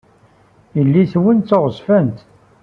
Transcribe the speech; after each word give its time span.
Yelli-twen 0.77 1.37
d 1.39 1.45
taɣezfant. 1.49 2.17